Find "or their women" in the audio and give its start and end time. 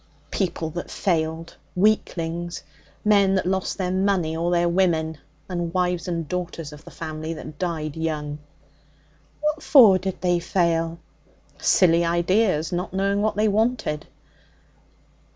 4.35-5.19